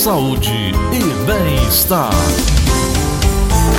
saúde 0.00 0.50
e 0.94 1.26
bem-estar. 1.26 2.10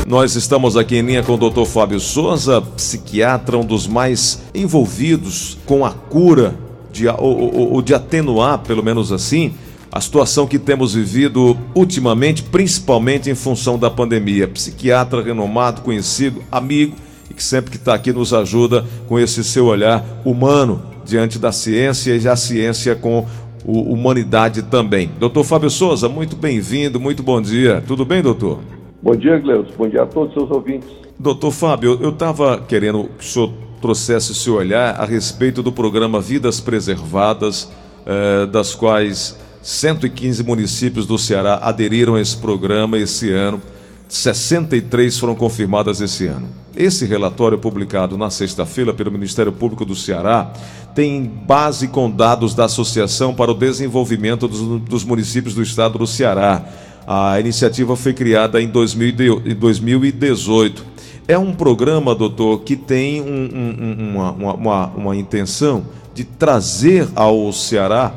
Nós 0.05 0.35
estamos 0.35 0.77
aqui 0.77 0.97
em 0.97 1.01
linha 1.01 1.23
com 1.23 1.33
o 1.33 1.49
Dr. 1.49 1.65
Fábio 1.65 1.99
Souza, 1.99 2.61
psiquiatra, 2.61 3.57
um 3.57 3.65
dos 3.65 3.87
mais 3.87 4.39
envolvidos 4.53 5.57
com 5.65 5.83
a 5.83 5.89
cura, 5.89 6.53
de, 6.91 7.07
ou, 7.07 7.17
ou, 7.17 7.73
ou 7.73 7.81
de 7.81 7.95
atenuar, 7.95 8.59
pelo 8.59 8.83
menos 8.83 9.11
assim, 9.11 9.55
a 9.91 9.99
situação 9.99 10.45
que 10.45 10.59
temos 10.59 10.93
vivido 10.93 11.57
ultimamente, 11.73 12.43
principalmente 12.43 13.27
em 13.27 13.35
função 13.35 13.79
da 13.79 13.89
pandemia. 13.89 14.47
Psiquiatra 14.47 15.23
renomado, 15.23 15.81
conhecido, 15.81 16.43
amigo 16.51 16.95
e 17.31 17.33
que 17.33 17.43
sempre 17.43 17.71
que 17.71 17.77
está 17.77 17.95
aqui 17.95 18.13
nos 18.13 18.31
ajuda 18.31 18.85
com 19.07 19.17
esse 19.17 19.43
seu 19.43 19.65
olhar 19.65 20.05
humano 20.23 20.83
diante 21.03 21.39
da 21.39 21.51
ciência 21.51 22.15
e 22.15 22.27
a 22.27 22.35
ciência 22.35 22.95
com 22.95 23.25
o 23.65 23.93
humanidade 23.93 24.63
também. 24.63 25.09
Doutor 25.19 25.43
Fábio 25.43 25.69
Souza, 25.69 26.09
muito 26.09 26.35
bem-vindo, 26.35 26.99
muito 26.99 27.21
bom 27.21 27.41
dia. 27.41 27.83
Tudo 27.87 28.05
bem, 28.05 28.21
doutor? 28.21 28.59
Bom 29.01 29.15
dia, 29.15 29.37
Gleus. 29.39 29.67
Bom 29.77 29.87
dia 29.87 30.03
a 30.03 30.05
todos 30.05 30.29
os 30.29 30.33
seus 30.33 30.51
ouvintes. 30.51 30.89
Doutor 31.17 31.51
Fábio, 31.51 31.99
eu 32.01 32.09
estava 32.09 32.59
querendo 32.59 33.09
que 33.17 33.23
o 33.23 33.27
senhor 33.27 33.51
trouxesse 33.81 34.31
o 34.31 34.35
seu 34.35 34.55
olhar 34.55 34.95
a 34.99 35.05
respeito 35.05 35.63
do 35.63 35.71
programa 35.71 36.21
Vidas 36.21 36.59
Preservadas, 36.59 37.71
eh, 38.05 38.45
das 38.45 38.75
quais 38.75 39.37
115 39.61 40.43
municípios 40.43 41.05
do 41.05 41.17
Ceará 41.17 41.59
aderiram 41.61 42.15
a 42.15 42.21
esse 42.21 42.37
programa 42.37 42.97
esse 42.97 43.31
ano. 43.31 43.61
63 44.11 45.17
foram 45.17 45.33
confirmadas 45.33 45.99
esse 46.01 46.27
ano. 46.27 46.49
Esse 46.75 47.05
relatório 47.05 47.57
publicado 47.57 48.17
na 48.17 48.29
sexta-feira 48.29 48.93
pelo 48.93 49.09
Ministério 49.09 49.53
Público 49.53 49.85
do 49.85 49.95
Ceará 49.95 50.51
tem 50.93 51.23
base 51.23 51.87
com 51.87 52.11
dados 52.11 52.53
da 52.53 52.65
Associação 52.65 53.33
para 53.33 53.51
o 53.51 53.53
Desenvolvimento 53.53 54.49
dos, 54.49 55.05
Municípios 55.05 55.55
do 55.55 55.63
Estado 55.63 55.97
do 55.97 56.05
Ceará. 56.05 56.61
A 57.07 57.39
iniciativa 57.39 57.95
foi 57.95 58.13
criada 58.13 58.61
em 58.61 58.67
2018. 58.67 60.85
É 61.25 61.37
um 61.37 61.53
programa, 61.53 62.13
doutor, 62.13 62.63
que 62.63 62.75
tem 62.75 63.21
um, 63.21 63.25
um, 63.25 64.09
uma, 64.09 64.33
uma, 64.53 64.87
uma 64.87 65.15
intenção 65.15 65.85
de 66.13 66.25
trazer 66.25 67.07
ao 67.15 67.53
Ceará, 67.53 68.13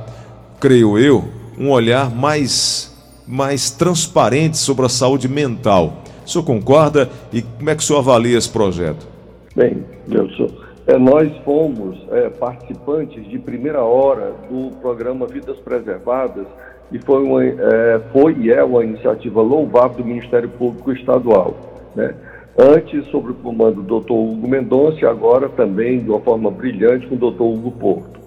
creio 0.59 0.99
eu, 0.99 1.29
um 1.57 1.71
olhar 1.71 2.11
mais 2.11 2.93
mais 3.27 3.71
transparente 3.71 4.57
sobre 4.57 4.87
a 4.87 4.89
saúde 4.89 5.29
mental. 5.29 6.03
O 6.25 6.29
senhor 6.29 6.45
concorda 6.45 7.09
e 7.33 7.43
como 7.43 7.71
é 7.71 7.75
que 7.75 7.83
o 7.83 7.85
senhor 7.85 7.99
avalia 7.99 8.39
esse 8.39 8.49
projeto? 8.49 9.07
Bem, 9.55 9.85
Nelson, 10.07 10.49
é, 10.87 10.99
nós 10.99 11.31
fomos 11.45 11.99
é, 12.11 12.29
participantes 12.29 13.27
de 13.29 13.39
primeira 13.39 13.83
hora 13.83 14.33
do 14.51 14.71
programa 14.81 15.27
Vidas 15.27 15.57
Preservadas 15.59 16.47
e 16.93 16.99
foi, 16.99 17.23
uma, 17.23 17.45
é, 17.45 18.01
foi 18.13 18.35
e 18.39 18.53
é 18.53 18.63
uma 18.63 18.85
iniciativa 18.85 19.41
louvável 19.41 19.99
do 19.99 20.05
Ministério 20.05 20.49
Público 20.49 20.93
Estadual. 20.93 21.55
Né? 21.95 22.15
Antes, 22.59 23.07
sob 23.07 23.31
o 23.31 23.35
comando 23.35 23.83
do 23.83 24.01
Dr. 24.01 24.13
Hugo 24.13 24.49
Mendonça 24.49 24.99
e 25.01 25.07
agora 25.07 25.49
também 25.49 26.01
de 26.01 26.11
uma 26.11 26.21
forma 26.21 26.51
brilhante 26.51 27.07
com 27.07 27.15
o 27.17 27.31
Dr. 27.31 27.43
Hugo 27.43 27.73
Porto. 27.73 28.21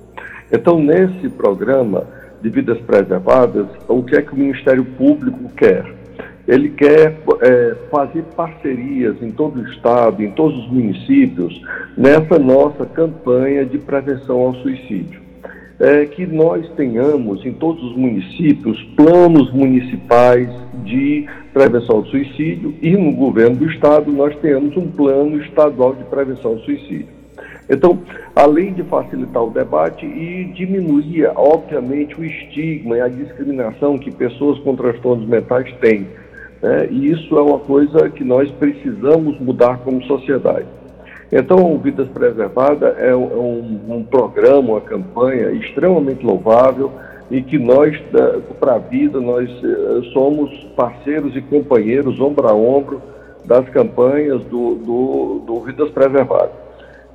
Então, 0.52 0.80
nesse 0.80 1.30
programa, 1.30 2.06
de 2.42 2.50
vidas 2.50 2.80
preservadas, 2.80 3.68
o 3.88 4.04
que 4.04 4.16
é 4.16 4.22
que 4.22 4.34
o 4.34 4.38
Ministério 4.38 4.86
Público 4.86 5.50
quer? 5.56 5.86
Ele 6.48 6.70
quer 6.70 7.14
é, 7.42 7.76
fazer 7.92 8.24
parcerias 8.36 9.22
em 9.22 9.32
todo 9.32 9.60
o 9.60 9.68
Estado, 9.68 10.24
em 10.24 10.32
todos 10.32 10.58
os 10.58 10.72
municípios, 10.72 11.62
nessa 11.98 12.40
nossa 12.40 12.86
campanha 12.86 13.66
de 13.66 13.78
prevenção 13.78 14.38
ao 14.38 14.54
suicídio. 14.56 15.28
É, 15.80 16.06
que 16.06 16.26
nós 16.26 16.68
tenhamos 16.72 17.46
em 17.46 17.54
todos 17.54 17.84
os 17.84 17.96
municípios 17.96 18.82
planos 18.96 19.52
municipais 19.52 20.50
de 20.84 21.28
prevenção 21.54 21.98
ao 21.98 22.06
suicídio 22.06 22.74
e 22.82 22.98
no 22.98 23.12
governo 23.12 23.58
do 23.58 23.70
Estado 23.70 24.12
nós 24.12 24.36
temos 24.38 24.76
um 24.76 24.90
plano 24.90 25.40
estadual 25.42 25.94
de 25.94 26.04
prevenção 26.06 26.52
ao 26.52 26.60
suicídio. 26.60 27.17
Então, 27.70 28.00
além 28.34 28.74
de 28.74 28.84
facilitar 28.84 29.44
o 29.44 29.50
debate 29.50 30.06
e 30.06 30.46
diminuir, 30.54 31.30
obviamente, 31.36 32.20
o 32.20 32.24
estigma 32.24 32.98
e 32.98 33.02
a 33.02 33.10
discriminação 33.10 33.98
que 33.98 34.10
pessoas 34.10 34.58
com 34.60 34.76
transtornos 34.76 35.28
mentais 35.28 35.72
têm. 35.82 36.08
Né? 36.62 36.88
E 36.90 37.12
isso 37.12 37.38
é 37.38 37.42
uma 37.42 37.60
coisa 37.60 38.10
que 38.10 38.24
nós 38.24 38.50
precisamos 38.52 39.38
mudar 39.40 39.80
como 39.80 40.02
sociedade. 40.04 40.66
Então, 41.30 41.78
Vidas 41.78 42.08
Preservadas 42.08 42.98
é 43.00 43.14
um, 43.14 43.82
um 43.90 44.04
programa, 44.04 44.72
uma 44.72 44.82
campanha 44.82 45.52
extremamente 45.52 46.26
louvável 46.26 46.90
e 47.30 47.42
que 47.42 47.60
nós, 47.60 48.02
para 48.62 48.76
a 48.76 48.78
vida, 48.78 49.20
nós 49.20 49.50
eh, 49.50 50.10
somos 50.14 50.50
parceiros 50.78 51.36
e 51.36 51.42
companheiros, 51.42 52.22
ombro 52.22 52.48
a 52.48 52.54
ombro, 52.54 53.02
das 53.44 53.68
campanhas 53.70 54.42
do, 54.46 54.76
do, 54.76 55.44
do 55.46 55.60
Vidas 55.66 55.90
Preservadas 55.90 56.67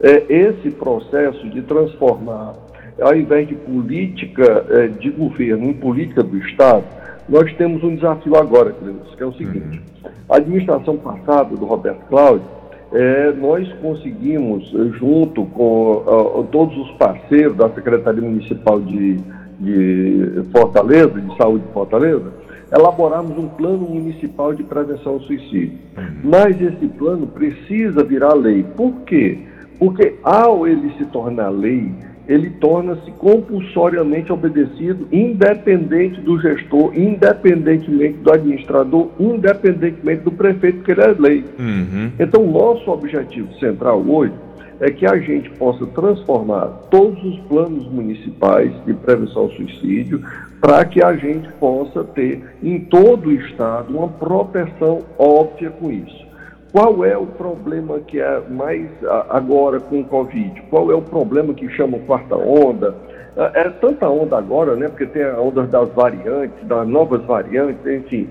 é, 0.02 0.24
esse 0.28 0.70
processo 0.70 1.48
de 1.48 1.62
transformar, 1.62 2.54
ao 3.00 3.14
invés 3.16 3.48
de 3.48 3.54
política 3.54 4.66
é, 4.68 4.88
de 4.88 5.10
governo 5.10 5.64
em 5.64 5.72
política 5.72 6.22
do 6.22 6.36
Estado, 6.38 6.84
nós 7.28 7.52
temos 7.54 7.82
um 7.84 7.94
desafio 7.94 8.36
agora, 8.36 8.72
que 8.72 9.22
é 9.22 9.26
o 9.26 9.32
seguinte: 9.34 9.80
a 10.28 10.36
administração 10.36 10.96
passada 10.96 11.56
do 11.56 11.64
Roberto 11.64 12.04
Cláudio, 12.08 12.46
é, 12.92 13.32
nós 13.32 13.72
conseguimos, 13.74 14.68
junto 14.98 15.46
com 15.46 15.92
uh, 15.92 16.46
todos 16.52 16.76
os 16.76 16.90
parceiros 16.92 17.56
da 17.56 17.70
Secretaria 17.70 18.20
Municipal 18.20 18.80
de, 18.80 19.16
de 19.60 20.42
Fortaleza, 20.54 21.18
de 21.18 21.36
Saúde 21.38 21.64
de 21.64 21.72
Fortaleza, 21.72 22.30
elaborarmos 22.70 23.38
um 23.38 23.48
plano 23.48 23.88
municipal 23.88 24.52
de 24.52 24.62
prevenção 24.64 25.14
ao 25.14 25.20
suicídio. 25.20 25.78
Uhum. 25.96 26.04
Mas 26.24 26.60
esse 26.60 26.86
plano 26.88 27.26
precisa 27.28 28.04
virar 28.04 28.34
lei. 28.34 28.62
Por 28.76 28.92
quê? 29.06 29.38
Porque 29.82 30.14
ao 30.22 30.64
ele 30.64 30.92
se 30.96 31.04
tornar 31.06 31.48
lei, 31.48 31.92
ele 32.28 32.50
torna-se 32.50 33.10
compulsoriamente 33.18 34.32
obedecido, 34.32 35.08
independente 35.10 36.20
do 36.20 36.40
gestor, 36.40 36.96
independentemente 36.96 38.18
do 38.18 38.32
administrador, 38.32 39.08
independentemente 39.18 40.22
do 40.22 40.30
prefeito, 40.30 40.84
que 40.84 40.92
ele 40.92 41.00
é 41.00 41.16
lei. 41.18 41.44
Uhum. 41.58 42.12
Então, 42.16 42.46
nosso 42.46 42.88
objetivo 42.92 43.52
central 43.54 44.00
hoje 44.06 44.32
é 44.78 44.88
que 44.88 45.04
a 45.04 45.18
gente 45.18 45.50
possa 45.50 45.84
transformar 45.88 46.66
todos 46.88 47.20
os 47.24 47.40
planos 47.48 47.84
municipais 47.90 48.70
de 48.86 48.94
prevenção 48.94 49.42
ao 49.42 49.50
suicídio 49.50 50.22
para 50.60 50.84
que 50.84 51.04
a 51.04 51.16
gente 51.16 51.52
possa 51.54 52.04
ter 52.04 52.40
em 52.62 52.78
todo 52.78 53.30
o 53.30 53.32
estado 53.32 53.98
uma 53.98 54.06
proteção 54.06 55.00
óbvia 55.18 55.70
com 55.70 55.90
isso. 55.90 56.31
Qual 56.72 57.04
é 57.04 57.14
o 57.16 57.26
problema 57.26 58.00
que 58.00 58.18
é 58.18 58.40
mais 58.48 58.88
agora 59.28 59.78
com 59.78 60.00
o 60.00 60.04
Covid? 60.04 60.62
Qual 60.70 60.90
é 60.90 60.94
o 60.94 61.02
problema 61.02 61.52
que 61.52 61.68
chama 61.68 61.98
quarta 61.98 62.34
onda? 62.34 62.94
É, 63.36 63.60
é 63.60 63.70
tanta 63.70 64.08
onda 64.08 64.38
agora, 64.38 64.74
né? 64.74 64.88
Porque 64.88 65.04
tem 65.04 65.22
a 65.22 65.38
onda 65.38 65.64
das 65.64 65.90
variantes, 65.90 66.66
das 66.66 66.88
novas 66.88 67.22
variantes, 67.26 67.86
enfim. 67.86 68.30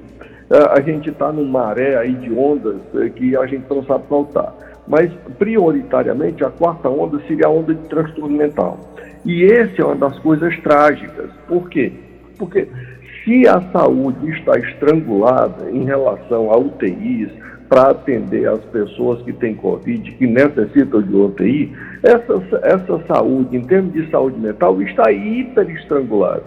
É, 0.50 0.58
a 0.72 0.82
gente 0.82 1.12
está 1.12 1.32
num 1.32 1.46
maré 1.46 1.96
aí 1.96 2.14
de 2.14 2.34
ondas 2.34 2.78
é, 2.96 3.10
que 3.10 3.38
a 3.38 3.46
gente 3.46 3.66
não 3.70 3.84
sabe 3.84 4.06
faltar. 4.10 4.56
Mas, 4.88 5.14
prioritariamente, 5.38 6.44
a 6.44 6.50
quarta 6.50 6.90
onda 6.90 7.22
seria 7.28 7.46
a 7.46 7.50
onda 7.50 7.76
de 7.76 7.88
transtorno 7.88 8.36
mental. 8.36 8.80
E 9.24 9.46
essa 9.46 9.84
é 9.84 9.86
uma 9.86 9.96
das 9.96 10.18
coisas 10.18 10.58
trágicas. 10.62 11.30
Por 11.48 11.70
quê? 11.70 11.94
Porque 12.40 12.68
se 13.24 13.48
a 13.48 13.62
saúde 13.72 14.32
está 14.32 14.58
estrangulada 14.58 15.70
em 15.70 15.86
relação 15.86 16.52
a 16.52 16.58
UTIs, 16.58 17.30
para 17.72 17.92
atender 17.92 18.50
as 18.50 18.60
pessoas 18.66 19.22
que 19.22 19.32
têm 19.32 19.56
Covid, 19.56 20.12
que 20.12 20.28
necessitam 20.28 21.02
de 21.02 21.16
UTI, 21.16 21.72
essa, 22.04 22.60
essa 22.64 23.02
saúde, 23.08 23.56
em 23.56 23.62
termos 23.62 23.94
de 23.94 24.12
saúde 24.12 24.38
mental, 24.38 24.82
está 24.82 25.10
hiper 25.10 25.70
estrangulada. 25.70 26.44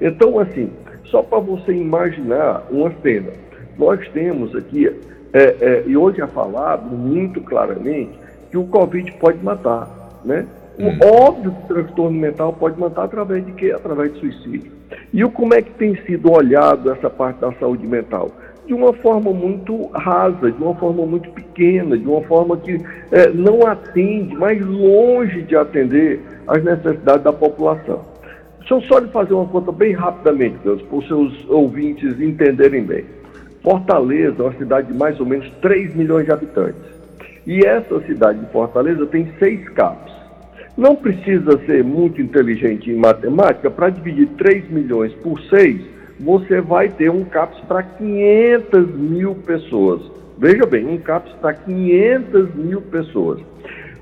Então, 0.00 0.38
assim, 0.38 0.70
só 1.04 1.22
para 1.22 1.38
você 1.38 1.74
imaginar 1.74 2.66
uma 2.70 2.90
cena, 3.02 3.32
nós 3.76 4.08
temos 4.14 4.56
aqui, 4.56 4.88
é, 5.34 5.42
é, 5.60 5.84
e 5.86 5.98
hoje 5.98 6.22
é 6.22 6.26
falado 6.28 6.86
muito 6.96 7.42
claramente, 7.42 8.18
que 8.50 8.56
o 8.56 8.64
Covid 8.64 9.12
pode 9.20 9.44
matar, 9.44 9.86
né? 10.24 10.46
O 10.78 10.84
hum. 10.84 10.98
óbvio 11.26 11.52
que 11.52 11.72
o 11.72 11.74
transtorno 11.74 12.18
mental 12.18 12.54
pode 12.54 12.80
matar 12.80 13.04
através 13.04 13.44
de 13.44 13.52
quê? 13.52 13.70
Através 13.70 14.14
de 14.14 14.20
suicídio. 14.20 14.72
E 15.12 15.22
o, 15.22 15.30
como 15.30 15.52
é 15.52 15.60
que 15.60 15.72
tem 15.72 15.94
sido 16.06 16.32
olhado 16.32 16.90
essa 16.90 17.10
parte 17.10 17.38
da 17.40 17.52
saúde 17.52 17.86
mental? 17.86 18.30
De 18.66 18.72
uma 18.72 18.92
forma 18.94 19.32
muito 19.32 19.88
rasa, 19.88 20.50
de 20.50 20.62
uma 20.62 20.74
forma 20.74 21.04
muito 21.04 21.30
pequena, 21.30 21.96
de 21.96 22.06
uma 22.06 22.22
forma 22.22 22.56
que 22.56 22.80
é, 23.12 23.28
não 23.28 23.66
atende, 23.66 24.34
mais 24.34 24.64
longe 24.64 25.42
de 25.42 25.56
atender 25.56 26.20
às 26.46 26.62
necessidades 26.62 27.22
da 27.22 27.32
população. 27.32 28.04
Deixa 28.58 28.74
eu 28.74 28.80
só 28.82 28.98
lhe 28.98 29.08
fazer 29.08 29.34
uma 29.34 29.46
conta 29.46 29.70
bem 29.70 29.92
rapidamente, 29.92 30.56
Deus, 30.64 30.80
para 30.82 30.96
os 30.96 31.06
seus 31.06 31.50
ouvintes 31.50 32.18
entenderem 32.18 32.82
bem. 32.82 33.04
Fortaleza 33.62 34.36
é 34.38 34.42
uma 34.42 34.54
cidade 34.54 34.88
de 34.88 34.94
mais 34.94 35.20
ou 35.20 35.26
menos 35.26 35.50
3 35.60 35.94
milhões 35.94 36.24
de 36.24 36.32
habitantes. 36.32 36.82
E 37.46 37.60
essa 37.64 38.00
cidade 38.06 38.40
de 38.40 38.46
Fortaleza 38.50 39.06
tem 39.06 39.30
seis 39.38 39.68
CAPs. 39.70 40.12
Não 40.76 40.96
precisa 40.96 41.58
ser 41.66 41.84
muito 41.84 42.20
inteligente 42.20 42.90
em 42.90 42.96
matemática 42.96 43.70
para 43.70 43.90
dividir 43.90 44.28
3 44.38 44.70
milhões 44.70 45.12
por 45.14 45.38
6 45.42 45.93
você 46.20 46.60
vai 46.60 46.88
ter 46.88 47.10
um 47.10 47.24
CAPS 47.24 47.60
para 47.66 47.82
500 47.82 48.94
mil 48.94 49.34
pessoas. 49.34 50.02
Veja 50.38 50.66
bem, 50.66 50.86
um 50.86 50.98
CAPS 50.98 51.32
para 51.40 51.54
500 51.54 52.54
mil 52.54 52.80
pessoas. 52.82 53.40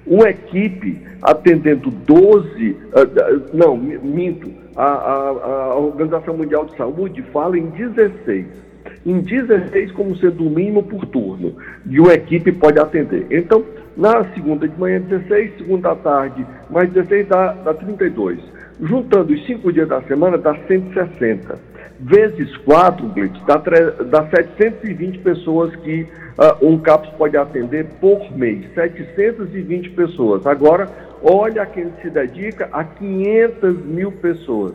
Uma 0.07 0.31
equipe 0.31 1.01
atendendo 1.23 1.91
12, 1.91 2.71
uh, 2.71 2.79
ah, 2.95 3.41
não, 3.55 3.77
minto, 3.77 4.51
a, 4.75 4.85
a, 4.85 5.29
a 5.71 5.77
Organização 5.77 6.37
Mundial 6.37 6.65
de 6.65 6.77
Saúde 6.77 7.23
fala 7.33 7.57
em 7.57 7.67
16 7.67 8.73
em 9.05 9.21
16 9.21 9.93
como 9.93 10.17
sendo 10.17 10.47
o 10.47 10.51
mínimo 10.51 10.83
por 10.83 11.05
turno, 11.07 11.55
e 11.89 11.99
uma 11.99 12.15
equipe 12.15 12.53
pode 12.53 12.79
atender. 12.79 13.27
Então, 13.31 13.65
na 13.97 14.25
segunda 14.33 14.67
de 14.67 14.79
manhã, 14.79 15.01
16, 15.01 15.57
segunda 15.59 15.93
à 15.93 15.97
tarde, 15.97 16.47
mais 16.71 16.91
16 16.93 17.29
dá, 17.29 17.53
dá 17.53 17.75
32. 17.75 18.39
Juntando 18.81 19.33
os 19.33 19.47
cinco 19.47 19.73
dias 19.73 19.89
da 19.89 20.01
semana, 20.03 20.39
dá 20.39 20.55
160. 20.67 21.72
Vezes 22.01 22.57
4, 22.59 23.07
Blitz, 23.09 23.41
dá, 23.47 23.57
dá 23.57 24.27
720 24.29 25.19
pessoas 25.19 25.75
que 25.77 26.03
uh, 26.03 26.67
um 26.67 26.79
CAPS 26.79 27.11
pode 27.17 27.37
atender 27.37 27.87
por 28.01 28.31
mês. 28.37 28.65
720 28.75 29.91
pessoas. 29.91 30.47
Agora, 30.47 30.89
olha 31.23 31.65
quem 31.67 31.93
se 32.03 32.11
dedica 32.11 32.69
a 32.73 32.85
500 32.85 33.85
mil 33.85 34.13
pessoas. 34.13 34.75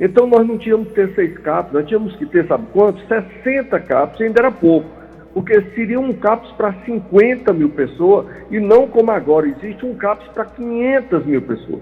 Então, 0.00 0.26
nós 0.26 0.46
não 0.46 0.58
tínhamos 0.58 0.88
que 0.88 0.94
ter 0.94 1.14
seis 1.14 1.38
CAPs, 1.38 1.72
nós 1.72 1.86
tínhamos 1.86 2.14
que 2.16 2.26
ter, 2.26 2.46
sabe 2.46 2.64
quanto? 2.72 3.00
60 3.08 3.80
CAPs, 3.80 4.20
ainda 4.20 4.40
era 4.40 4.52
pouco 4.52 4.98
porque 5.38 5.60
seria 5.74 6.00
um 6.00 6.12
CAPS 6.12 6.50
para 6.52 6.72
50 6.84 7.52
mil 7.52 7.68
pessoas 7.70 8.26
e 8.50 8.58
não 8.58 8.88
como 8.88 9.12
agora, 9.12 9.46
existe 9.46 9.86
um 9.86 9.94
CAPS 9.94 10.26
para 10.34 10.46
500 10.46 11.26
mil 11.26 11.42
pessoas. 11.42 11.80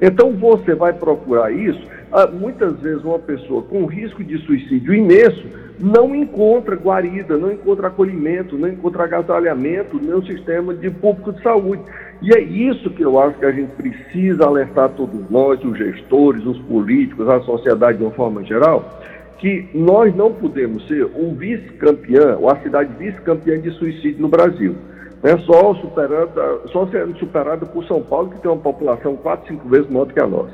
Então 0.00 0.32
você 0.32 0.74
vai 0.74 0.92
procurar 0.92 1.50
isso, 1.50 1.80
ah, 2.12 2.26
muitas 2.26 2.78
vezes 2.80 3.02
uma 3.04 3.18
pessoa 3.18 3.62
com 3.62 3.84
risco 3.86 4.22
de 4.22 4.38
suicídio 4.38 4.94
imenso 4.94 5.44
não 5.78 6.14
encontra 6.14 6.74
guarida, 6.74 7.36
não 7.36 7.52
encontra 7.52 7.88
acolhimento, 7.88 8.58
não 8.58 8.68
encontra 8.68 9.04
agasalhamento 9.04 9.96
no 9.96 10.24
sistema 10.26 10.74
de 10.74 10.90
público 10.90 11.32
de 11.32 11.42
saúde. 11.42 11.82
E 12.20 12.36
é 12.36 12.40
isso 12.40 12.90
que 12.90 13.02
eu 13.02 13.18
acho 13.20 13.38
que 13.38 13.44
a 13.44 13.52
gente 13.52 13.70
precisa 13.72 14.44
alertar 14.44 14.88
todos 14.90 15.30
nós, 15.30 15.62
os 15.64 15.78
gestores, 15.78 16.44
os 16.44 16.58
políticos, 16.62 17.28
a 17.28 17.40
sociedade 17.42 17.98
de 17.98 18.04
uma 18.04 18.10
forma 18.12 18.42
geral, 18.42 19.00
que 19.38 19.68
nós 19.72 20.14
não 20.16 20.32
podemos 20.32 20.84
ser 20.88 21.04
um 21.14 21.34
vice-campeão, 21.34 22.40
ou 22.40 22.50
a 22.50 22.56
cidade 22.60 22.90
vice-campeã 22.98 23.60
de 23.60 23.70
suicídio 23.72 24.20
no 24.20 24.28
Brasil. 24.28 24.74
Né? 25.22 25.36
Só, 25.38 25.74
superando, 25.74 26.68
só 26.72 26.86
sendo 26.86 27.16
superada 27.18 27.66
por 27.66 27.84
São 27.84 28.02
Paulo, 28.02 28.30
que 28.30 28.40
tem 28.40 28.50
uma 28.50 28.60
população 28.60 29.16
quatro, 29.16 29.48
cinco 29.48 29.68
vezes 29.68 29.90
maior 29.90 30.06
do 30.06 30.14
que 30.14 30.20
a 30.20 30.26
nossa. 30.26 30.52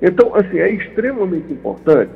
Então, 0.00 0.34
assim, 0.34 0.58
é 0.58 0.70
extremamente 0.70 1.52
importante 1.52 2.12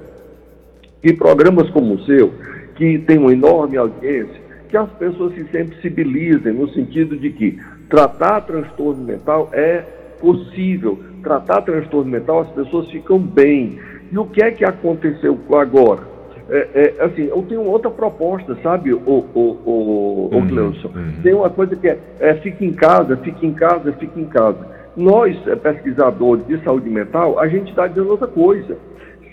que 1.02 1.12
programas 1.12 1.68
como 1.70 1.94
o 1.94 2.04
seu, 2.04 2.32
que 2.76 2.98
tem 2.98 3.18
uma 3.18 3.32
enorme 3.32 3.76
audiência, 3.76 4.40
que 4.68 4.76
as 4.76 4.90
pessoas 4.92 5.34
se 5.34 5.44
sensibilizem 5.48 6.52
no 6.52 6.68
sentido 6.70 7.16
de 7.16 7.30
que 7.30 7.58
tratar 7.90 8.40
transtorno 8.42 9.04
mental 9.04 9.50
é 9.52 9.84
possível. 10.20 10.98
Tratar 11.22 11.62
transtorno 11.62 12.10
mental, 12.10 12.40
as 12.40 12.50
pessoas 12.50 12.88
ficam 12.90 13.18
bem. 13.18 13.78
E 14.10 14.18
o 14.18 14.24
que 14.26 14.42
é 14.42 14.50
que 14.50 14.64
aconteceu 14.64 15.38
agora? 15.52 16.11
É, 16.52 16.69
é, 16.75 17.04
assim, 17.04 17.22
eu 17.22 17.43
tenho 17.49 17.62
outra 17.62 17.90
proposta, 17.90 18.54
sabe, 18.62 18.93
o, 18.93 18.99
o, 18.99 19.25
o, 19.34 20.28
o 20.31 20.37
uhum, 20.37 20.46
Uhum. 20.94 21.22
Tem 21.22 21.32
uma 21.32 21.49
coisa 21.49 21.75
que 21.75 21.88
é, 21.88 21.99
é 22.20 22.34
fique 22.34 22.62
em 22.66 22.75
casa, 22.75 23.16
fique 23.16 23.46
em 23.46 23.54
casa, 23.54 23.90
fique 23.94 24.20
em 24.20 24.26
casa. 24.26 24.58
Nós, 24.94 25.34
é, 25.46 25.56
pesquisadores 25.56 26.46
de 26.46 26.62
saúde 26.62 26.90
mental, 26.90 27.38
a 27.38 27.49
gente 27.49 27.70
está 27.70 27.87
dizendo 27.87 28.10
outra 28.10 28.26
coisa. 28.26 28.76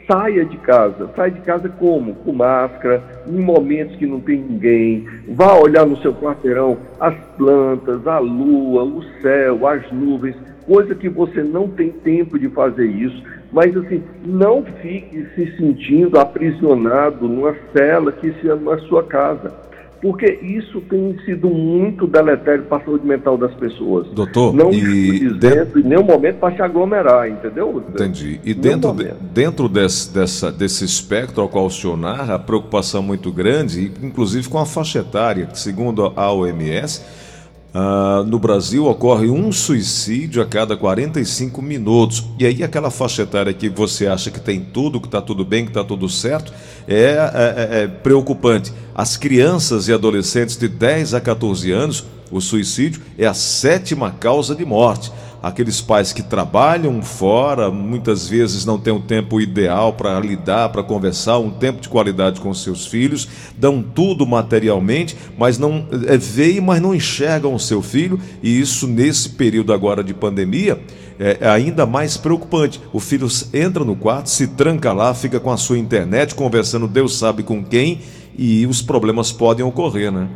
Saia 0.10 0.46
de 0.46 0.58
casa. 0.60 1.10
Saia 1.14 1.30
de 1.30 1.42
casa 1.42 1.68
como? 1.68 2.16
Com 2.16 2.32
máscara, 2.32 3.04
em 3.28 3.42
momentos 3.42 3.98
que 3.98 4.08
não 4.08 4.22
tem 4.22 4.40
ninguém. 4.40 5.06
Vá 5.28 5.56
olhar 5.56 5.86
no 5.86 5.98
seu 5.98 6.14
quarteirão 6.14 6.78
as 7.02 7.16
plantas, 7.38 8.08
a 8.08 8.18
lua, 8.20 8.84
o 8.86 9.04
céu, 9.22 9.68
as 9.68 9.92
nuvens, 9.92 10.38
coisa 10.66 10.96
que 10.96 11.10
você 11.10 11.44
não 11.44 11.68
tem 11.68 11.90
tempo 11.90 12.40
de 12.40 12.48
fazer 12.48 12.86
isso 12.86 13.22
mas 13.52 13.76
assim, 13.76 14.04
não 14.26 14.64
fique 14.82 15.26
se 15.36 15.58
sentindo 15.58 16.20
aprisionado 16.20 17.28
numa 17.28 17.56
cela 17.76 18.12
que 18.12 18.32
se 18.34 18.42
chama 18.42 18.76
a 18.76 18.80
sua 18.80 19.04
casa. 19.04 19.70
Porque 20.02 20.40
isso 20.42 20.80
tem 20.82 21.18
sido 21.26 21.50
muito 21.50 22.08
deletério 22.08 22.64
para 22.64 22.78
a 22.78 22.86
saúde 22.86 23.06
mental 23.06 23.38
das 23.38 23.54
pessoas. 23.56 24.08
Doutor, 24.08 24.54
não 24.54 24.72
e 24.72 24.80
dizendo 24.80 25.40
dentro... 25.40 25.80
em 25.80 25.84
nenhum 25.84 26.04
momento 26.04 26.38
para 26.38 26.56
se 26.56 26.62
aglomerar, 26.62 27.30
entendeu? 27.30 27.84
Entendi. 27.90 28.40
E 28.46 28.54
dentro, 28.54 28.94
de, 28.94 29.12
dentro 29.34 29.68
desse, 29.68 30.14
dessa, 30.14 30.52
desse 30.52 30.86
espectro 30.86 31.42
ao 31.42 31.50
qual 31.50 31.66
o 31.66 31.70
senhor 31.70 31.98
narra, 31.98 32.36
a 32.36 32.40
preocupação 32.40 33.02
muito 33.02 33.30
grande, 33.30 33.92
inclusive 34.02 34.48
com 34.48 34.58
a 34.58 34.66
faixa 34.66 35.00
etária, 35.00 35.48
que 35.48 35.60
segundo 35.60 36.14
a 36.16 36.32
OMS, 36.32 37.04
Uh, 37.74 38.24
no 38.24 38.40
Brasil 38.40 38.88
ocorre 38.88 39.30
um 39.30 39.52
suicídio 39.52 40.42
a 40.42 40.46
cada 40.46 40.76
45 40.76 41.62
minutos. 41.62 42.24
E 42.40 42.46
aí, 42.46 42.64
aquela 42.64 42.90
faixa 42.90 43.22
etária 43.22 43.54
que 43.54 43.70
você 43.70 44.08
acha 44.08 44.32
que 44.32 44.40
tem 44.40 44.60
tudo, 44.60 45.00
que 45.00 45.06
está 45.08 45.22
tudo 45.22 45.46
bem, 45.46 45.66
que 45.66 45.70
está 45.70 45.84
tudo 45.84 46.10
certo, 46.10 46.52
é, 46.88 47.16
é, 47.34 47.82
é, 47.84 47.88
preocupante. 47.88 48.74
As 48.96 49.18
crianças 49.18 49.88
e 49.88 49.94
adolescentes 49.94 50.58
de 50.58 50.68
10 50.68 51.14
a 51.14 51.22
14 51.22 51.72
anos, 51.72 52.06
o 52.32 52.42
suicídio 52.42 53.02
é 53.18 53.28
a 53.28 53.34
sétima 53.36 54.12
causa 54.12 54.56
de 54.56 54.66
morte 54.66 55.12
aqueles 55.42 55.82
pais 55.82 56.12
que 56.12 56.22
trabalham 56.22 57.02
fora, 57.02 57.72
muitas 57.72 58.28
vezes 58.28 58.66
não 58.66 58.78
têm 58.78 58.94
o 58.94 59.00
tempo 59.00 59.40
ideal 59.40 59.94
para 59.94 60.20
lidar, 60.20 60.70
para 60.70 60.84
conversar, 60.84 61.38
um 61.40 61.50
tempo 61.50 61.82
de 61.82 61.90
qualidade 61.90 62.42
com 62.42 62.54
seus 62.54 62.86
filhos, 62.86 63.28
dão 63.58 63.82
tudo 63.82 64.26
materialmente, 64.26 65.16
mas 65.38 65.58
não 65.58 65.86
é, 66.08 66.18
veem, 66.18 66.62
mas 66.62 66.82
não 66.82 66.94
enxergam 66.94 67.54
o 67.54 67.60
seu 67.60 67.82
filho, 67.82 68.20
e 68.44 68.60
isso 68.60 68.88
nesse 68.88 69.30
período 69.30 69.74
agora 69.74 70.04
de 70.04 70.14
pandemia 70.14 70.80
é, 71.20 71.38
é 71.42 71.50
ainda 71.50 71.86
mais 71.86 72.18
preocupante. 72.18 72.82
O 72.94 73.00
filho 73.00 73.28
entra 73.54 73.84
no 73.84 73.96
quarto, 73.96 74.30
se 74.30 74.48
tranca 74.48 74.94
lá, 74.94 75.14
fica 75.14 75.40
com 75.40 75.52
a 75.52 75.58
sua 75.58 75.78
internet 75.78 76.36
conversando, 76.36 76.88
Deus 76.88 77.18
sabe 77.18 77.44
com 77.44 77.64
quem, 77.64 78.02
e 78.38 78.66
os 78.66 78.82
problemas 78.82 79.32
podem 79.32 79.66
ocorrer, 79.66 80.12
né? 80.12 80.30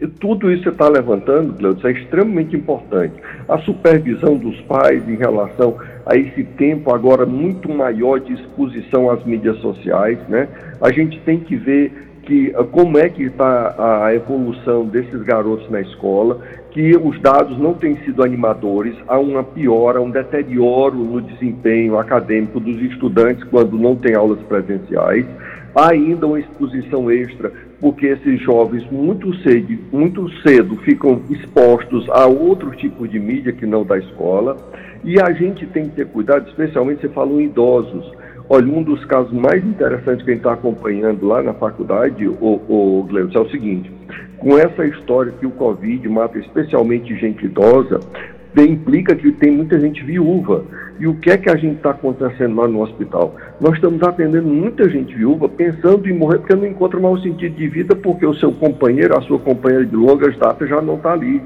E 0.00 0.06
tudo 0.06 0.50
isso 0.50 0.62
que 0.62 0.68
você 0.70 0.74
está 0.74 0.88
levantando, 0.88 1.54
Cleudson, 1.54 1.88
é 1.88 1.92
extremamente 1.92 2.56
importante. 2.56 3.14
A 3.48 3.58
supervisão 3.58 4.36
dos 4.36 4.60
pais 4.62 5.08
em 5.08 5.16
relação 5.16 5.76
a 6.04 6.16
esse 6.16 6.42
tempo 6.44 6.92
agora 6.92 7.24
muito 7.24 7.68
maior 7.68 8.18
de 8.20 8.32
exposição 8.32 9.10
às 9.10 9.24
mídias 9.24 9.58
sociais, 9.58 10.18
né? 10.28 10.48
A 10.80 10.90
gente 10.92 11.20
tem 11.20 11.38
que 11.38 11.56
ver 11.56 11.92
que 12.22 12.52
ah, 12.56 12.64
como 12.64 12.98
é 12.98 13.08
que 13.08 13.24
está 13.24 14.04
a 14.04 14.14
evolução 14.14 14.86
desses 14.86 15.22
garotos 15.22 15.68
na 15.70 15.80
escola, 15.80 16.40
que 16.70 16.96
os 16.96 17.20
dados 17.20 17.58
não 17.58 17.74
têm 17.74 17.96
sido 18.04 18.22
animadores, 18.22 18.94
há 19.06 19.18
uma 19.18 19.42
piora, 19.42 20.00
um 20.00 20.10
deterioro 20.10 20.96
no 20.96 21.20
desempenho 21.20 21.98
acadêmico 21.98 22.58
dos 22.58 22.80
estudantes 22.80 23.44
quando 23.44 23.78
não 23.78 23.94
tem 23.96 24.14
aulas 24.14 24.40
presenciais. 24.42 25.26
Há 25.74 25.90
ainda 25.90 26.26
uma 26.26 26.38
exposição 26.38 27.10
extra, 27.10 27.52
porque 27.82 28.06
esses 28.06 28.40
jovens 28.40 28.88
muito 28.92 29.34
cedo, 29.42 29.76
muito 29.90 30.30
cedo 30.42 30.76
ficam 30.76 31.20
expostos 31.28 32.08
a 32.10 32.26
outros 32.26 32.76
tipos 32.76 33.10
de 33.10 33.18
mídia 33.18 33.52
que 33.52 33.66
não 33.66 33.84
da 33.84 33.98
escola. 33.98 34.56
E 35.02 35.20
a 35.20 35.32
gente 35.32 35.66
tem 35.66 35.88
que 35.88 35.96
ter 35.96 36.06
cuidado, 36.06 36.48
especialmente 36.48 37.00
você 37.00 37.08
falou 37.08 37.40
em 37.40 37.46
idosos. 37.46 38.08
Olha, 38.48 38.72
um 38.72 38.84
dos 38.84 39.04
casos 39.06 39.32
mais 39.32 39.66
interessantes 39.66 40.24
que 40.24 40.30
a 40.30 40.34
gente 40.34 40.44
está 40.44 40.52
acompanhando 40.52 41.26
lá 41.26 41.42
na 41.42 41.54
faculdade, 41.54 42.28
o, 42.28 42.60
o 42.68 43.04
Gleus, 43.08 43.34
é 43.34 43.40
o 43.40 43.50
seguinte: 43.50 43.90
com 44.38 44.56
essa 44.56 44.86
história 44.86 45.32
que 45.32 45.46
o 45.46 45.50
Covid 45.50 46.08
mata 46.08 46.38
especialmente 46.38 47.16
gente 47.16 47.46
idosa, 47.46 47.98
implica 48.60 49.14
que 49.14 49.32
tem 49.32 49.50
muita 49.50 49.80
gente 49.80 50.02
viúva. 50.04 50.64
E 51.00 51.06
o 51.06 51.14
que 51.14 51.30
é 51.30 51.38
que 51.38 51.48
a 51.48 51.56
gente 51.56 51.76
está 51.76 51.90
acontecendo 51.90 52.54
lá 52.56 52.68
no 52.68 52.82
hospital? 52.82 53.34
Nós 53.60 53.74
estamos 53.74 54.02
atendendo 54.02 54.46
muita 54.46 54.88
gente 54.88 55.14
viúva 55.14 55.48
pensando 55.48 56.06
em 56.08 56.12
morrer 56.12 56.38
porque 56.38 56.54
não 56.54 56.66
encontra 56.66 57.00
mais 57.00 57.22
sentido 57.22 57.54
de 57.56 57.68
vida 57.68 57.96
porque 57.96 58.26
o 58.26 58.34
seu 58.34 58.52
companheiro, 58.52 59.16
a 59.16 59.22
sua 59.22 59.38
companheira 59.38 59.86
de 59.86 59.96
longas 59.96 60.36
datas 60.36 60.68
já 60.68 60.82
não 60.82 60.96
está 60.96 61.12
ali. 61.12 61.40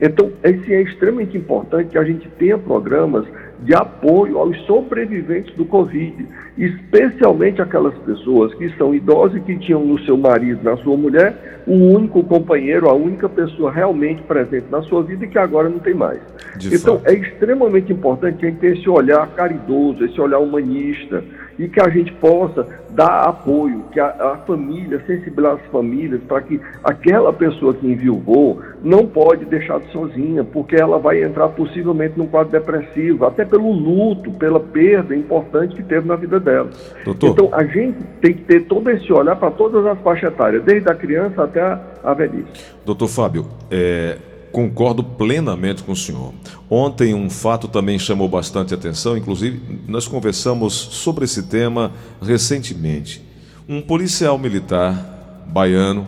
Então, 0.00 0.30
esse 0.42 0.74
é 0.74 0.82
extremamente 0.82 1.36
importante 1.36 1.90
que 1.90 1.98
a 1.98 2.04
gente 2.04 2.28
tenha 2.38 2.58
programas 2.58 3.24
de 3.62 3.74
apoio 3.74 4.38
aos 4.38 4.58
sobreviventes 4.66 5.54
do 5.54 5.64
Covid, 5.64 6.26
especialmente 6.58 7.62
aquelas 7.62 7.94
pessoas 7.98 8.52
que 8.54 8.68
são 8.76 8.94
idosas 8.94 9.36
e 9.36 9.40
que 9.40 9.56
tinham 9.58 9.84
no 9.84 9.98
seu 10.00 10.16
marido, 10.16 10.62
na 10.62 10.76
sua 10.78 10.96
mulher, 10.96 11.62
o 11.66 11.72
único 11.72 12.24
companheiro, 12.24 12.88
a 12.88 12.92
única 12.92 13.28
pessoa 13.28 13.70
realmente 13.70 14.22
presente 14.22 14.66
na 14.70 14.82
sua 14.82 15.02
vida 15.02 15.24
e 15.24 15.28
que 15.28 15.38
agora 15.38 15.68
não 15.68 15.78
tem 15.78 15.94
mais. 15.94 16.20
De 16.56 16.74
então, 16.74 16.98
fato. 16.98 17.08
é 17.08 17.14
extremamente 17.14 17.92
importante 17.92 18.44
a 18.44 18.48
gente 18.48 18.58
ter 18.58 18.76
esse 18.76 18.88
olhar 18.88 19.26
caridoso, 19.28 20.04
esse 20.04 20.20
olhar 20.20 20.40
humanista, 20.40 21.22
e 21.58 21.68
que 21.68 21.80
a 21.80 21.88
gente 21.88 22.12
possa 22.14 22.66
dar 22.90 23.24
apoio, 23.24 23.84
que 23.92 23.98
a, 23.98 24.06
a 24.06 24.36
família, 24.46 25.02
sensibilizar 25.06 25.54
as 25.54 25.66
famílias 25.70 26.20
para 26.22 26.40
que 26.42 26.60
aquela 26.84 27.32
pessoa 27.32 27.74
que 27.74 27.86
enviou 27.86 28.60
não 28.82 29.06
pode 29.06 29.44
deixar 29.44 29.80
de 29.80 29.90
sozinha, 29.90 30.44
porque 30.44 30.76
ela 30.76 30.98
vai 30.98 31.22
entrar 31.22 31.48
possivelmente 31.48 32.18
num 32.18 32.26
quadro 32.26 32.52
depressivo, 32.52 33.24
até 33.24 33.44
pelo 33.44 33.72
luto, 33.72 34.30
pela 34.32 34.60
perda 34.60 35.16
importante 35.16 35.74
que 35.74 35.82
teve 35.82 36.06
na 36.06 36.16
vida 36.16 36.38
dela. 36.38 36.70
Doutor. 37.04 37.30
Então, 37.30 37.48
a 37.52 37.64
gente 37.64 37.98
tem 38.20 38.34
que 38.34 38.44
ter 38.44 38.64
todo 38.64 38.90
esse 38.90 39.12
olhar 39.12 39.36
para 39.36 39.50
todas 39.50 39.84
as 39.86 39.98
faixas 40.00 40.32
etárias, 40.32 40.62
desde 40.64 40.90
a 40.90 40.94
criança 40.94 41.44
até 41.44 41.60
a, 41.60 41.80
a 42.04 42.14
velhice. 42.14 42.74
Doutor 42.84 43.08
Fábio, 43.08 43.46
é, 43.70 44.18
concordo 44.52 45.02
plenamente 45.02 45.82
com 45.82 45.92
o 45.92 45.96
senhor. 45.96 46.32
Ontem 46.70 47.14
um 47.14 47.30
fato 47.30 47.66
também 47.66 47.98
chamou 47.98 48.28
bastante 48.28 48.74
atenção, 48.74 49.16
inclusive 49.16 49.80
nós 49.88 50.06
conversamos 50.06 50.74
sobre 50.74 51.24
esse 51.24 51.44
tema 51.44 51.92
recentemente. 52.20 53.22
Um 53.68 53.80
policial 53.80 54.38
militar 54.38 55.44
baiano, 55.48 56.06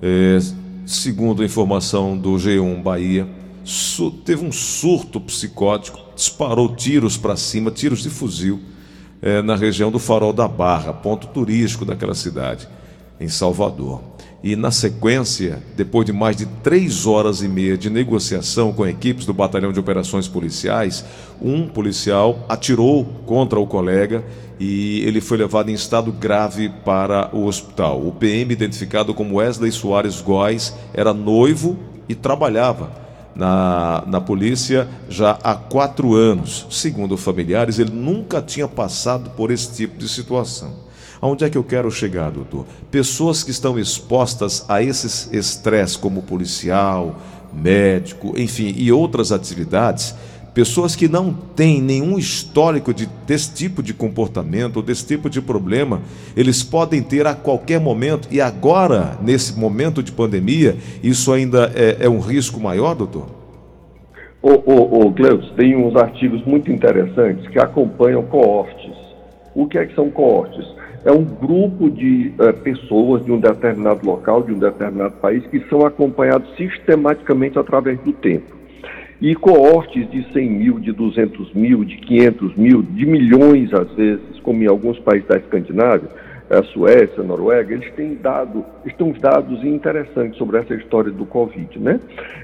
é, 0.00 0.38
segundo 0.86 1.42
a 1.42 1.44
informação 1.44 2.16
do 2.16 2.32
G1 2.32 2.82
Bahia, 2.82 3.28
teve 4.24 4.44
um 4.44 4.50
surto 4.50 5.20
psicótico, 5.20 6.00
disparou 6.14 6.74
tiros 6.74 7.16
para 7.16 7.36
cima, 7.36 7.70
tiros 7.70 8.02
de 8.02 8.10
fuzil, 8.10 8.60
é, 9.20 9.40
na 9.40 9.54
região 9.54 9.90
do 9.90 9.98
Farol 9.98 10.32
da 10.32 10.48
Barra, 10.48 10.92
ponto 10.92 11.28
turístico 11.28 11.84
daquela 11.84 12.14
cidade, 12.14 12.68
em 13.20 13.28
Salvador. 13.28 14.11
E 14.42 14.56
na 14.56 14.72
sequência, 14.72 15.62
depois 15.76 16.04
de 16.04 16.12
mais 16.12 16.36
de 16.36 16.46
três 16.46 17.06
horas 17.06 17.42
e 17.42 17.48
meia 17.48 17.78
de 17.78 17.88
negociação 17.88 18.72
com 18.72 18.84
equipes 18.84 19.24
do 19.24 19.32
Batalhão 19.32 19.72
de 19.72 19.78
Operações 19.78 20.26
Policiais, 20.26 21.04
um 21.40 21.68
policial 21.68 22.44
atirou 22.48 23.04
contra 23.24 23.60
o 23.60 23.66
colega 23.68 24.24
e 24.58 25.00
ele 25.04 25.20
foi 25.20 25.38
levado 25.38 25.70
em 25.70 25.74
estado 25.74 26.10
grave 26.10 26.68
para 26.84 27.30
o 27.32 27.46
hospital. 27.46 28.04
O 28.04 28.10
PM, 28.10 28.52
identificado 28.52 29.14
como 29.14 29.36
Wesley 29.36 29.70
Soares 29.70 30.20
Góes, 30.20 30.74
era 30.92 31.14
noivo 31.14 31.78
e 32.08 32.14
trabalhava 32.16 32.90
na, 33.36 34.02
na 34.08 34.20
polícia 34.20 34.88
já 35.08 35.38
há 35.42 35.54
quatro 35.54 36.14
anos. 36.14 36.66
Segundo 36.68 37.16
familiares, 37.16 37.78
ele 37.78 37.92
nunca 37.92 38.42
tinha 38.42 38.66
passado 38.66 39.30
por 39.30 39.52
esse 39.52 39.72
tipo 39.72 39.96
de 39.96 40.08
situação. 40.08 40.81
Aonde 41.22 41.44
é 41.44 41.48
que 41.48 41.56
eu 41.56 41.62
quero 41.62 41.88
chegar, 41.88 42.32
doutor? 42.32 42.66
Pessoas 42.90 43.44
que 43.44 43.52
estão 43.52 43.78
expostas 43.78 44.66
a 44.68 44.82
esses 44.82 45.32
estresse, 45.32 45.96
como 45.96 46.20
policial, 46.20 47.14
médico, 47.52 48.34
enfim, 48.36 48.74
e 48.76 48.90
outras 48.90 49.30
atividades, 49.30 50.16
pessoas 50.52 50.96
que 50.96 51.06
não 51.06 51.32
têm 51.32 51.80
nenhum 51.80 52.18
histórico 52.18 52.92
de, 52.92 53.08
desse 53.24 53.54
tipo 53.54 53.84
de 53.84 53.94
comportamento 53.94 54.78
ou 54.78 54.82
desse 54.82 55.06
tipo 55.06 55.30
de 55.30 55.40
problema, 55.40 56.00
eles 56.36 56.64
podem 56.64 57.00
ter 57.00 57.24
a 57.24 57.36
qualquer 57.36 57.78
momento, 57.78 58.26
e 58.28 58.40
agora, 58.40 59.16
nesse 59.22 59.56
momento 59.56 60.02
de 60.02 60.10
pandemia, 60.10 60.76
isso 61.04 61.32
ainda 61.32 61.70
é, 61.76 61.98
é 62.00 62.08
um 62.08 62.18
risco 62.18 62.58
maior, 62.58 62.96
doutor? 62.96 63.26
Ô, 64.42 64.54
ô, 65.04 65.10
Gleus, 65.10 65.52
tem 65.52 65.76
uns 65.76 65.94
artigos 65.94 66.44
muito 66.44 66.72
interessantes 66.72 67.46
que 67.46 67.60
acompanham 67.60 68.24
coortes. 68.24 68.90
O 69.54 69.68
que 69.68 69.78
é 69.78 69.86
que 69.86 69.94
são 69.94 70.10
coortes? 70.10 70.81
É 71.04 71.10
um 71.10 71.24
grupo 71.24 71.90
de 71.90 72.32
uh, 72.38 72.52
pessoas 72.62 73.24
de 73.24 73.32
um 73.32 73.40
determinado 73.40 74.06
local, 74.06 74.42
de 74.42 74.52
um 74.52 74.58
determinado 74.58 75.14
país, 75.16 75.44
que 75.46 75.60
são 75.68 75.84
acompanhados 75.84 76.48
sistematicamente 76.56 77.58
através 77.58 77.98
do 78.00 78.12
tempo. 78.12 78.56
E 79.20 79.34
coortes 79.34 80.10
de 80.10 80.24
100 80.32 80.50
mil, 80.50 80.80
de 80.80 80.92
200 80.92 81.52
mil, 81.54 81.84
de 81.84 81.96
500 81.96 82.56
mil, 82.56 82.82
de 82.82 83.06
milhões 83.06 83.72
às 83.72 83.90
vezes, 83.92 84.40
como 84.42 84.62
em 84.62 84.66
alguns 84.66 84.98
países 84.98 85.28
da 85.28 85.36
Escandinávia, 85.36 86.08
a 86.50 86.62
Suécia, 86.64 87.20
a 87.20 87.22
Noruega, 87.22 87.72
eles 87.72 87.90
têm 87.94 88.14
dado, 88.14 88.64
estão 88.84 89.12
dados 89.12 89.64
interessantes 89.64 90.36
sobre 90.36 90.58
essa 90.58 90.74
história 90.74 91.10
do 91.10 91.24
Covid, 91.24 91.78
né? 91.78 91.98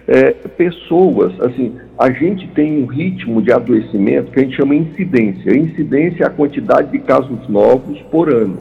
É, 0.07 0.33
pessoas, 0.33 1.39
assim, 1.41 1.77
a 1.99 2.11
gente 2.11 2.49
tem 2.49 2.83
um 2.83 2.87
ritmo 2.87 3.43
de 3.43 3.53
adoecimento 3.53 4.33
que 4.33 4.41
a 4.41 4.43
gente 4.43 4.57
chama 4.57 4.75
incidência. 4.75 5.57
Incidência 5.57 6.25
é 6.25 6.27
a 6.27 6.31
quantidade 6.31 6.91
de 6.91 6.99
casos 7.01 7.49
novos 7.49 8.01
por 8.11 8.33
ano, 8.33 8.59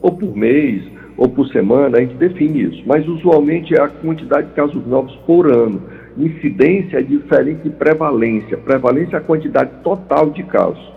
ou 0.00 0.12
por 0.12 0.36
mês, 0.36 0.82
ou 1.16 1.28
por 1.28 1.48
semana, 1.48 1.98
a 1.98 2.00
gente 2.00 2.14
define 2.14 2.64
isso, 2.64 2.82
mas 2.86 3.06
usualmente 3.08 3.74
é 3.74 3.80
a 3.80 3.88
quantidade 3.88 4.48
de 4.48 4.54
casos 4.54 4.86
novos 4.86 5.14
por 5.26 5.50
ano. 5.50 5.82
Incidência 6.16 6.98
é 6.98 7.02
diferente 7.02 7.62
de 7.62 7.70
prevalência. 7.70 8.56
Prevalência 8.56 9.16
é 9.16 9.18
a 9.18 9.22
quantidade 9.22 9.70
total 9.82 10.30
de 10.30 10.42
casos. 10.44 10.92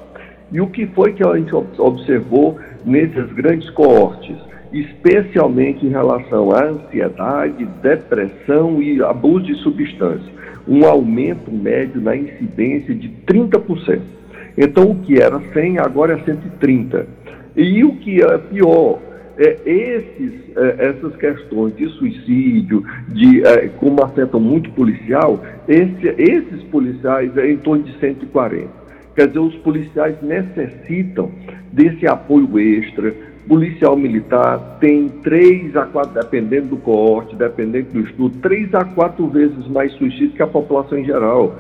E 0.52 0.60
o 0.60 0.68
que 0.68 0.88
foi 0.88 1.14
que 1.14 1.26
a 1.26 1.36
gente 1.38 1.54
observou 1.54 2.58
nesses 2.84 3.32
grandes 3.34 3.70
coortes, 3.70 4.36
especialmente 4.74 5.86
em 5.86 5.90
relação 5.90 6.52
à 6.52 6.66
ansiedade, 6.66 7.68
depressão 7.82 8.82
e 8.82 9.02
abuso 9.04 9.46
de 9.46 9.56
substância? 9.56 10.40
Um 10.68 10.86
aumento 10.86 11.52
médio 11.52 12.02
na 12.02 12.16
incidência 12.16 12.94
de 12.96 13.10
30%. 13.28 14.02
Então, 14.58 14.92
o 14.92 14.96
que 14.96 15.22
era 15.22 15.40
100 15.54 15.80
agora 15.80 16.14
é 16.14 16.24
130. 16.24 17.08
E 17.56 17.84
o 17.84 17.96
que 17.98 18.22
é 18.22 18.38
pior, 18.38 19.00
é, 19.38 19.58
esses, 19.66 20.34
é, 20.58 20.88
essas 20.90 21.16
questões 21.16 21.76
de 21.76 21.88
suicídio, 21.90 22.84
de 23.08 23.46
é, 23.46 23.70
como 23.70 24.04
afetam 24.04 24.40
muito 24.40 24.70
policial, 24.72 25.42
esse, 25.68 26.08
esses 26.18 26.64
policiais 26.64 27.36
é 27.38 27.52
em 27.52 27.58
torno 27.58 27.84
de 27.84 27.98
140. 28.00 28.79
Quer 29.20 29.28
dizer, 29.28 29.40
os 29.40 29.56
policiais 29.56 30.16
necessitam 30.22 31.30
desse 31.74 32.08
apoio 32.08 32.58
extra. 32.58 33.14
Policial 33.50 33.98
militar 33.98 34.78
tem 34.80 35.10
três 35.10 35.76
a 35.76 35.86
quatro, 35.86 36.14
dependendo 36.14 36.68
do 36.68 36.78
coorte, 36.78 37.36
dependendo 37.36 37.90
do 37.92 38.00
estudo, 38.00 38.38
três 38.42 38.74
a 38.74 38.86
quatro 38.86 39.28
vezes 39.28 39.68
mais 39.68 39.92
suicídio 39.96 40.30
que 40.30 40.42
a 40.42 40.48
população 40.48 40.98
em 40.98 41.04
geral. 41.04 41.54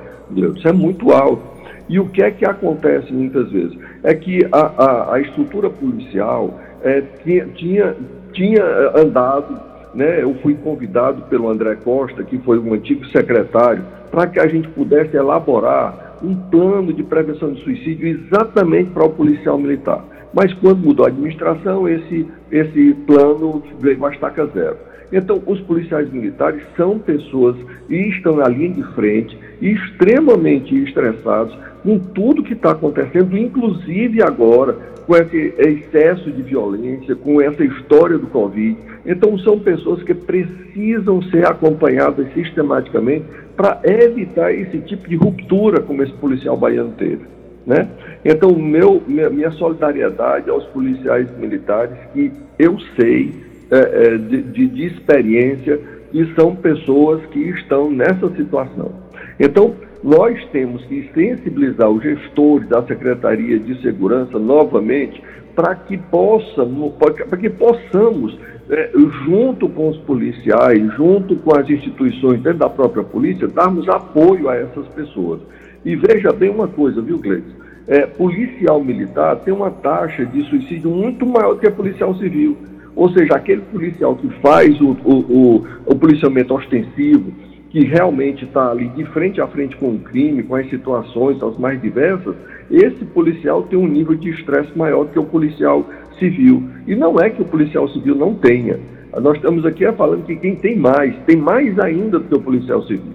Isso 0.56 0.70
é 0.70 0.72
muito 0.72 1.12
alto. 1.12 1.44
E 1.89 2.00
o 2.00 2.08
que 2.08 2.24
é 2.24 2.32
que 2.32 2.46
acontece 2.46 3.12
muitas 3.12 3.51
vezes? 3.51 3.78
É 4.04 4.13
que 4.13 4.39
a, 4.54 4.60
a, 4.82 5.16
a 5.16 5.20
estrutura 5.20 5.70
policial 5.70 6.62
é, 6.82 7.04
tinha, 7.25 7.46
tinha, 7.48 7.96
tinha 8.32 8.63
andado, 8.96 9.60
né, 9.94 10.24
eu 10.24 10.34
fui 10.36 10.54
convidado 10.54 11.24
pelo 11.24 11.50
André 11.50 11.75
Costa, 11.75 12.24
que 12.24 12.38
foi 12.38 12.58
um 12.58 12.74
antigo 12.74 13.06
secretário, 13.08 13.84
para 14.10 14.28
que 14.28 14.39
a 14.39 14.48
gente 14.48 14.70
pudesse 14.70 15.18
elaborar 15.18 16.09
um 16.22 16.36
plano 16.36 16.94
de 16.94 17.04
prevenção 17.04 17.54
de 17.54 17.64
suicídio 17.64 18.08
exatamente 18.08 18.92
para 18.92 19.06
o 19.06 19.10
policial 19.10 19.58
militar. 19.58 20.04
Mas 20.34 20.54
quando 20.56 20.86
mudou 20.86 21.06
a 21.06 21.10
administração, 21.10 21.88
esse, 21.88 22.28
esse 22.52 22.94
plano 23.08 23.64
veio 23.80 24.06
a 24.06 24.12
estaca 24.12 24.46
zero. 24.48 24.78
Então, 25.12 25.42
os 25.48 25.60
policiais 25.62 26.12
militares 26.12 26.62
são 26.78 27.00
pessoas 27.00 27.56
e 27.90 27.96
estão 28.10 28.36
na 28.36 28.48
linha 28.48 28.70
de 28.70 28.84
frente, 28.94 29.36
extremamente 29.60 30.76
estressados 30.84 31.58
com 31.82 31.98
tudo 31.98 32.44
que 32.44 32.54
está 32.54 32.72
acontecendo, 32.72 33.36
inclusive 33.36 34.22
agora 34.22 34.74
com 35.08 35.16
esse 35.16 35.56
excesso 35.58 36.32
de 36.32 36.44
violência, 36.44 37.16
com 37.16 37.42
essa 37.42 37.64
história 37.64 38.20
do 38.20 38.28
Covid. 38.28 38.78
Então, 39.04 39.40
são 39.40 39.58
pessoas 39.58 40.04
que 40.04 40.14
precisam 40.14 41.24
ser 41.24 41.48
acompanhadas 41.48 42.32
sistematicamente 42.34 43.26
para 43.60 43.82
evitar 43.84 44.54
esse 44.54 44.80
tipo 44.80 45.10
de 45.10 45.18
ruptura 45.18 45.82
como 45.82 46.01
esse 46.01 46.13
policial 46.13 46.56
baiano 46.56 46.94
teve. 46.98 47.25
Né? 47.68 47.89
Então, 48.24 48.56
meu, 48.56 49.04
minha, 49.06 49.30
minha 49.30 49.51
solidariedade 49.51 50.50
aos 50.50 50.63
policiais 50.68 51.28
militares 51.38 51.98
que 52.13 52.32
eu 52.58 52.80
sei 52.96 53.34
é, 53.70 53.78
é, 53.78 54.18
de, 54.18 54.44
de, 54.44 54.66
de 54.66 54.86
experiência 54.86 55.78
que 56.10 56.34
são 56.36 56.56
pessoas 56.56 57.22
que 57.34 57.50
estão 57.50 57.92
nessa 57.92 58.30
situação. 58.30 58.94
Então, 59.38 59.75
nós 60.01 60.42
temos 60.54 60.82
que 60.86 61.10
sensibilizar 61.13 61.89
os 61.89 62.01
gestores 62.01 62.66
da 62.70 62.82
Secretaria 62.84 63.60
de 63.60 63.82
Segurança 63.82 64.39
novamente 64.39 65.22
para 65.54 65.75
que 65.75 65.98
para 65.98 67.38
que 67.38 67.50
possamos, 67.50 68.39
é, 68.70 68.92
junto 69.26 69.68
com 69.68 69.90
os 69.90 69.98
policiais, 69.98 70.82
junto 70.96 71.36
com 71.38 71.58
as 71.58 71.70
instituições 71.70 72.42
dentro 72.42 72.60
da 72.60 72.70
própria 72.70 73.04
polícia, 73.04 73.48
darmos 73.48 73.90
apoio 73.90 74.48
a 74.48 74.56
essas 74.56 74.88
pessoas. 74.90 75.42
E 75.84 75.96
veja 75.96 76.32
bem 76.32 76.50
uma 76.50 76.68
coisa, 76.68 77.02
viu, 77.02 77.18
Gleice? 77.18 77.60
É, 77.88 78.06
policial 78.06 78.84
militar 78.84 79.38
tem 79.38 79.52
uma 79.52 79.72
taxa 79.72 80.24
de 80.24 80.44
suicídio 80.44 80.92
muito 80.92 81.26
maior 81.26 81.56
do 81.56 81.60
que 81.60 81.70
policial 81.72 82.14
civil. 82.16 82.56
Ou 82.96 83.10
seja, 83.12 83.36
aquele 83.36 83.62
policial 83.62 84.16
que 84.16 84.30
faz 84.42 84.80
o, 84.80 84.92
o, 85.04 85.14
o, 85.14 85.68
o 85.86 85.96
policiamento 85.96 86.54
ostensivo, 86.54 87.32
que 87.70 87.86
realmente 87.86 88.46
está 88.46 88.72
ali 88.72 88.90
de 88.90 89.06
frente 89.06 89.40
a 89.40 89.48
frente 89.48 89.76
com 89.78 89.92
o 89.92 90.00
crime, 90.00 90.44
com 90.44 90.56
as 90.56 90.70
situações 90.70 91.42
as 91.42 91.58
mais 91.58 91.80
diversas, 91.82 92.36
esse 92.70 93.06
policial 93.06 93.64
tem 93.64 93.78
um 93.78 93.88
nível 93.88 94.16
de 94.16 94.30
estresse 94.30 94.76
maior 94.78 95.06
que 95.08 95.20
o 95.20 95.24
policial 95.24 95.88
civil. 96.18 96.64
E 96.88 96.96
não 96.96 97.20
é 97.20 97.30
que 97.30 97.42
o 97.42 97.46
policial 97.46 97.88
civil 97.90 98.16
não 98.16 98.34
tenha. 98.34 98.80
Nós 99.22 99.38
estamos 99.38 99.66
aqui 99.66 99.90
falando 99.94 100.26
que 100.26 100.36
quem 100.36 100.56
tem 100.56 100.78
mais, 100.78 101.16
tem 101.26 101.36
mais 101.36 101.80
ainda 101.80 102.20
do 102.20 102.26
que 102.26 102.36
o 102.36 102.42
policial 102.42 102.82
civil. 102.84 103.14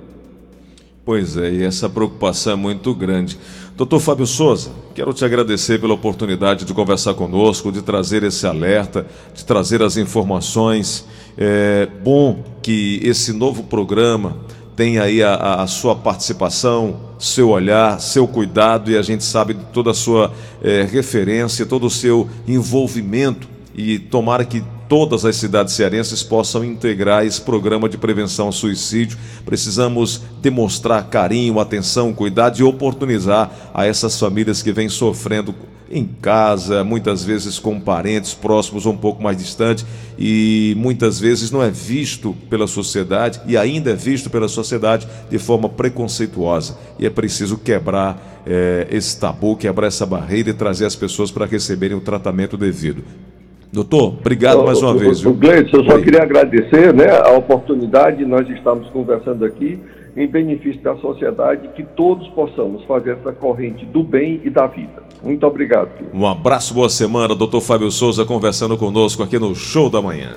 Pois 1.05 1.37
é, 1.37 1.53
e 1.53 1.63
essa 1.63 1.89
preocupação 1.89 2.55
é 2.55 2.57
muito 2.57 2.95
grande. 2.95 3.39
Doutor 3.77 4.01
Fábio 4.01 4.27
Souza, 4.27 4.71
quero 4.95 5.13
te 5.13 5.25
agradecer 5.25 5.79
pela 5.79 5.93
oportunidade 5.93 6.65
de 6.65 6.73
conversar 6.73 7.13
conosco, 7.15 7.71
de 7.71 7.83
trazer 7.83 8.23
esse 8.23 8.47
alerta, 8.47 9.07
de 9.35 9.45
trazer 9.45 9.83
as 9.83 9.97
informações. 9.97 11.07
É 11.37 11.87
bom 12.03 12.43
que 12.65 12.99
esse 13.05 13.31
novo 13.31 13.65
programa 13.65 14.39
tem 14.75 14.99
aí 14.99 15.23
a, 15.23 15.35
a, 15.63 15.67
sua 15.67 15.95
participação, 15.95 16.99
seu 17.19 17.51
olhar, 17.51 18.01
seu 18.01 18.27
cuidado 18.27 18.91
e 18.91 18.97
a 18.97 19.03
gente 19.03 19.23
sabe 19.23 19.53
de 19.53 19.65
toda 19.67 19.91
a 19.91 19.95
sua 19.95 20.33
é, 20.63 20.83
referência, 20.83 21.67
todo 21.67 21.85
o 21.85 21.91
seu 21.91 22.27
envolvimento 22.49 23.47
e 23.75 23.99
tomara 23.99 24.47
que 24.47 24.65
todas 24.89 25.27
as 25.27 25.37
cidades 25.37 25.75
cearenses 25.75 26.23
possam 26.23 26.65
integrar 26.65 27.27
esse 27.27 27.39
programa 27.39 27.87
de 27.87 27.99
prevenção 27.99 28.47
ao 28.47 28.53
suicídio. 28.53 29.19
Precisamos 29.45 30.23
demonstrar 30.41 31.05
carinho, 31.11 31.61
atenção, 31.61 32.15
cuidado 32.15 32.59
e 32.59 32.63
oportunizar 32.63 33.51
a 33.75 33.85
essas 33.85 34.19
famílias 34.19 34.63
que 34.63 34.73
vêm 34.73 34.89
sofrendo 34.89 35.55
em 35.95 36.05
casa, 36.21 36.83
muitas 36.83 37.25
vezes 37.25 37.61
com 37.61 37.79
parentes 37.79 38.35
próximos 38.35 38.85
ou 38.85 38.93
um 38.93 38.97
pouco 38.97 39.23
mais 39.23 39.37
distantes, 39.37 39.87
e 40.19 40.75
muitas 40.77 41.21
vezes 41.21 41.53
não 41.53 41.63
é 41.63 41.71
visto 41.71 42.35
pela 42.51 42.67
sociedade 42.67 43.41
e 43.47 43.57
ainda 43.57 43.93
é 43.93 43.95
visto 43.95 44.29
pela 44.29 44.49
sociedade 44.49 45.07
de 45.31 45.39
forma 45.39 45.69
preconceituosa. 45.69 46.77
E 46.99 47.07
é 47.07 47.11
preciso 47.11 47.57
quebrar 47.57 48.43
é, 48.45 48.89
esse 48.91 49.19
tabu, 49.19 49.57
quebrar 49.57 49.87
essa 49.87 50.05
barreira 50.05 50.51
e 50.51 50.55
trazer 50.55 50.85
as 50.85 50.97
pessoas 50.97 51.31
para 51.31 51.47
receberem 51.47 51.97
o 51.97 52.01
tratamento 52.01 52.57
devido. 52.57 53.05
Doutor, 53.73 54.17
obrigado 54.21 54.65
mais 54.65 54.83
uma 54.83 54.93
o, 54.93 54.99
vez. 54.99 55.25
O, 55.25 55.31
o 55.31 55.35
Gleison, 55.35 55.79
eu 55.79 55.85
só 55.85 55.99
queria 55.99 56.23
agradecer 56.23 56.93
né, 56.93 57.11
a 57.11 57.31
oportunidade, 57.33 58.25
nós 58.25 58.49
estamos 58.49 58.89
conversando 58.91 59.45
aqui 59.45 59.81
em 60.17 60.27
benefício 60.27 60.81
da 60.83 60.97
sociedade, 60.97 61.69
que 61.75 61.83
todos 61.83 62.29
possamos 62.29 62.85
fazer 62.85 63.13
essa 63.13 63.33
corrente 63.33 63.85
do 63.87 64.03
bem 64.03 64.41
e 64.45 64.51
da 64.51 64.67
vida. 64.67 65.03
Muito 65.23 65.47
obrigado. 65.47 65.91
Um 66.13 66.27
abraço, 66.27 66.75
boa 66.75 66.89
semana, 66.89 67.35
doutor 67.35 67.61
Fábio 67.61 67.91
Souza 67.91 68.25
conversando 68.25 68.77
conosco 68.77 69.23
aqui 69.23 69.39
no 69.39 69.55
Show 69.55 69.91
da 69.91 70.01
Manhã. 70.01 70.37